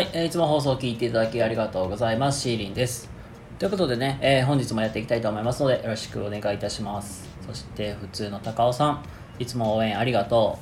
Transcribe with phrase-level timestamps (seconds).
[0.00, 2.40] はい、えーいつも放送を聞いていただきありがとうございます。
[2.40, 3.10] シーリンです。
[3.58, 7.28] ということでね、えー本日もやっていきたいと思いますので、よろしくお願いいたします。
[7.46, 9.02] そして、普通の高尾さん、
[9.38, 10.58] いつも応援ありがと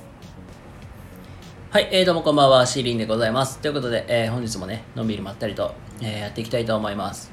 [1.70, 1.72] う。
[1.72, 3.60] はい、えー、どうもこんばんは、シーリンでございます。
[3.60, 7.30] ということで、えー本日もね、のんびりまったりと、えやっていきたいと思います。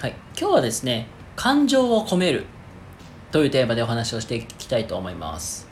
[0.00, 2.46] はい、今日はですね、感情を込める
[3.30, 5.68] というテーマでお話をしていきたいと思います。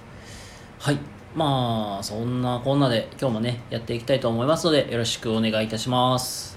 [0.78, 1.13] はい。
[1.34, 6.56] まあ、そんなこんなで今日もね、やっていきたいと思いますので、よろしくお願いいたします。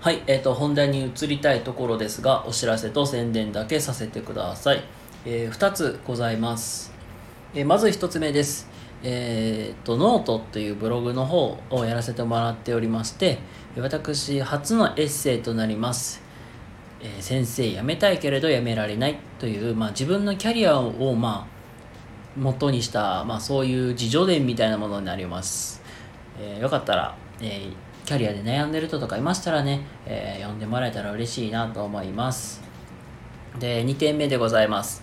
[0.00, 4.82] はい、えっ、と、本題に移りたいところですが、お知らせと宣伝だけさせてください。
[5.26, 6.90] え2つございます。
[7.52, 8.66] えーまず1つ目です。
[9.02, 13.40] えっ、と、ノートというブログの方をやらせてもらっておりまして、
[13.76, 16.22] 私、初のエッセイとなります。
[17.02, 21.59] えー先生辞めたいけれど辞められないという、まあ、自分のキャリアを、まあ、
[22.36, 25.82] 元にした、まあ、そういう自助伝みたいなものになります、
[26.38, 27.72] えーよかったら、えー
[28.06, 32.60] キャリアで悩んでる人とかいましたらね、えー読んでもらえたら嬉しいなと思います。
[33.58, 35.02] で2点目でございます、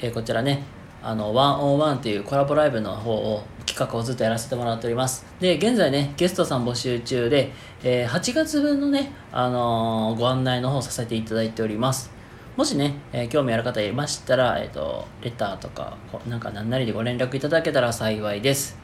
[0.00, 0.64] えーこちらね
[1.02, 5.24] あのワンオンワンというコラボライブの方を企画をずっとやらせてもらっております。
[5.40, 7.52] で現在ねゲストさん募集中で、
[7.84, 12.15] えー8月分のね、あのーご案内の方をさせていただいております。
[12.56, 18.78] もしね、えー興味ある方いましたら、えっ、と、レターとか、なんか何なりでご連絡いただけたら幸いです。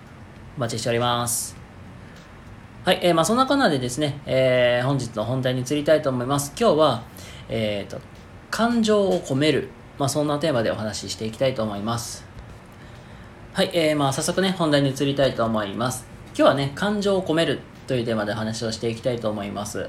[0.58, 1.56] お待ちしております。
[2.84, 6.52] はい、えーまあそんなこんなでですね、えー本日の本題に移りたいと思います。
[6.60, 7.02] 今日は、
[7.48, 7.98] えっ、と、
[8.50, 12.26] 感情を込める、まあそんなテーマでお話ししていきたいと思います。
[13.54, 16.04] はい、えーまあ早速ね、本題に移りたいと思います。
[16.36, 19.88] 今日はね、感情を込めるというテーマでお話をしていきたいと思います。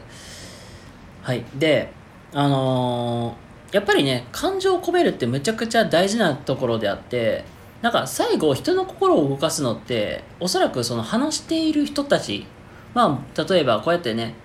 [1.22, 1.92] はい、で、
[2.34, 7.44] あのーやっぱりね、感情を込めるってむちゃくちゃ大事なところであって、
[7.82, 12.46] なんか最後人の心を動かすのって、おそらくその話している人たち、
[12.94, 14.36] まあ、例えばこうやってね、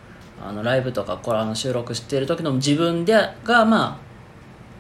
[0.43, 3.99] あのライブとかこれあの収録してる時の自分でが、まあ、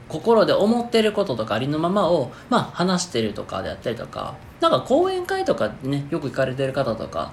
[0.08, 7.32] 心で思ってることとかありのままを、まあ、話してるとかであったりとか、なんか講演会とかね、よく行かれてる方とか、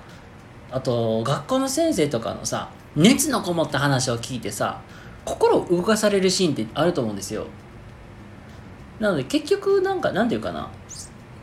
[0.70, 4.82] あと、学校の先生とかのさ、熱のこもった話を聞いてさ、
[5.26, 7.48] 心を動かされるシーンってあると思うんですよ。
[9.00, 10.70] なので結局なんか、なんていうかな、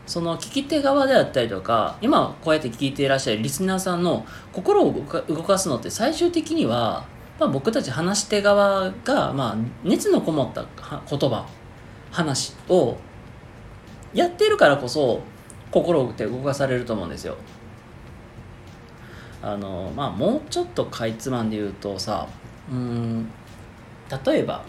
[0.07, 4.93] その聞き手側であったりとか、今こうやって聞いていらっしゃるリスナーさんの心を
[5.27, 7.05] 動かすのって最終的には、
[7.39, 10.65] まあ、僕たち話し手側が、まあ、熱のこもった
[11.09, 11.45] 言葉、
[12.11, 12.97] 話を
[14.13, 15.21] やってるからこそ
[15.71, 17.35] 心って動かされると思うんですよ。
[19.41, 22.27] あのまあもうちょっとかいつまんで言うとさ
[22.71, 23.29] うん
[24.25, 24.63] 例えば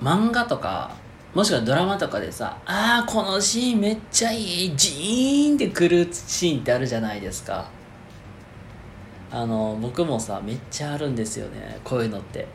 [0.00, 0.94] 漫画とか
[1.34, 7.68] もしくはドラマとかでさあーこのシーンめっちゃいいジーンってくるシーンってあるじゃないですか。
[9.30, 12.46] あの僕もさめっちゃあるんですよねこういうのって。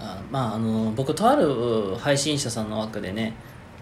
[0.00, 3.34] あまああの僕とある配信者さんの枠でね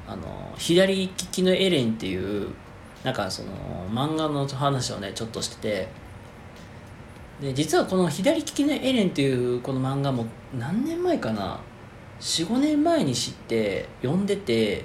[0.06, 2.50] あの左利きのエレンっていう
[3.02, 3.50] なんかその
[3.90, 5.88] 漫画の話をねちょっとしてて
[7.42, 10.26] で実はこの左利きのエレンっていうこの漫画も
[10.56, 11.60] 何年前かな
[12.20, 14.84] ？45年前に知って読んでて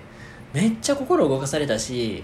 [0.53, 2.23] めっちゃ心動かされたし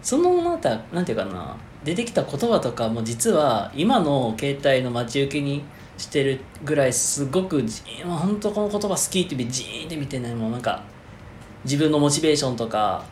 [0.00, 5.64] そのまたなんていうかな出てきた言葉とかも実は今の携帯の待ち受けに
[5.98, 10.84] してるぐらいすごくじもう本当この言葉好きってジーンって見てねもうなんか
[11.64, 13.04] 自分のモチベーションとか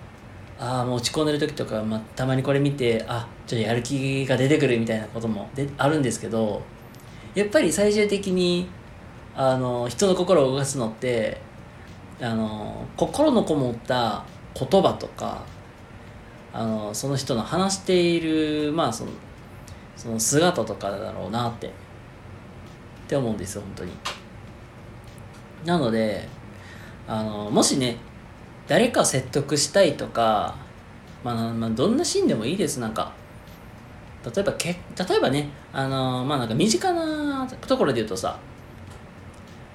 [0.60, 6.62] ああもう落ち込んでる時とか、まあ、たまにこれ見てあちょっとやる気が出てくるみたいなこともであるんですけど
[7.34, 8.68] やっぱり最終的に
[9.34, 11.40] あの人の心を動かすのって
[12.20, 15.44] あの心のこもった言葉とか
[16.52, 19.12] あのその人の話しているまあその
[19.96, 21.70] その姿とかだろうなってっ
[23.08, 23.92] て思うんですよ本当に。
[25.64, 26.28] なので
[27.06, 27.96] あのもしね
[28.70, 30.54] 誰かを説得したいとか、
[31.24, 32.78] まあ、まあどんなシーンでもいいです。
[32.78, 33.12] なんか
[34.24, 38.38] 例えばけ例えばねあのまあなんか身近なところで言うとさ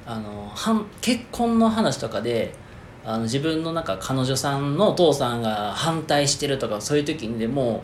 [0.06, 2.54] あのはん結婚の話とかで
[3.04, 7.84] あの自分のなんか彼女さんのお父さんが反対してるとかそういう時にでも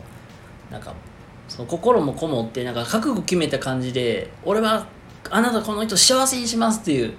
[0.70, 0.94] なんか
[1.46, 4.86] その心もこもってなんか覚悟決めた感じで俺は
[5.28, 7.14] あなたこの人幸せにしますっていう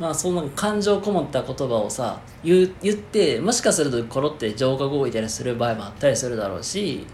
[0.00, 7.06] まあそんな感情こもった言葉をさ言言ってもしかするとコロって情が動いたりする場合もあったりするだろうし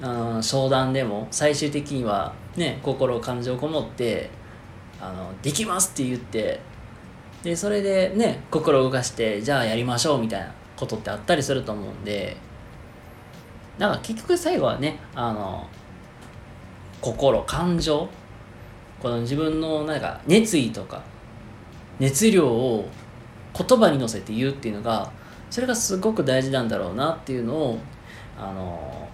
[0.00, 4.30] あの商談でも最終的にはね心感情こもって
[5.00, 6.60] あのできますって言って
[7.42, 12.36] でそれでね心動かしてじゃあやりましょうみたいなことってあったりすると思うんで
[13.78, 15.66] だか結局最後はねあの
[17.00, 18.08] 心感情
[19.00, 21.02] この自分のなんか熱意とか
[21.98, 22.88] 熱量を
[23.54, 25.10] 言葉に乗せて言うっていうのが
[25.50, 27.78] それがすごく大事なんだろうなっていうのを
[28.38, 29.08] あの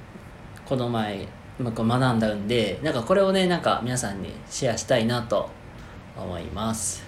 [0.64, 1.28] この前
[1.60, 5.48] 学んだんでなんかこれをねなんか皆さんにシェアしたいなと
[6.16, 7.04] 思います。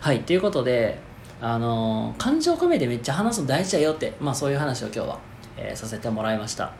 [0.00, 0.98] はいということで
[1.40, 5.18] あの感情込めてめっちゃ話すの大事だよってまあそういう話を今日は、
[5.56, 6.72] えー、させてもらいました。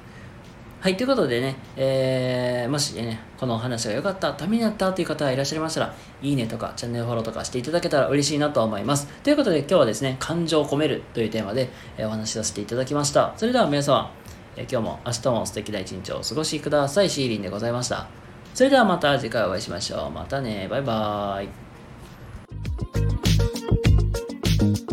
[0.81, 9.09] はい、ということでね、えー、もしね、このお話が良かった、ためになったという方がいらっしゃいましたら、いいねとか、チャンネルフォローとかしていただけたら嬉しいなと思います。
[9.25, 13.35] ということで、今日はですね、感情を込めるというテーマで、え、お話しさせていただきました。
[13.37, 14.13] それでは皆様、
[14.57, 17.11] え、今日も明日も素敵な一日をお過ごしください。
[17.11, 18.07] シーリンでございました。
[18.55, 20.11] それではまた次回お会いしましょう。
[20.13, 20.69] またね。
[20.71, 21.45] バイバー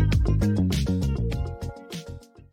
[0.01, 0.04] イ。